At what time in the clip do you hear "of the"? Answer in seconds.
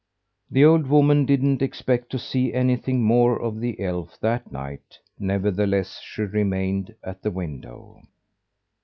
3.39-3.79